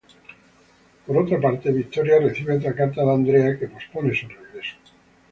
Por 1.05 1.15
otra 1.15 1.39
parte, 1.39 1.71
Victoria 1.71 2.17
recibe 2.19 2.57
otra 2.57 2.73
carta 2.73 3.05
de 3.05 3.11
Andrea, 3.13 3.55
que 3.59 3.67
pospone 3.67 4.15
su 4.15 4.27
regreso. 4.29 4.75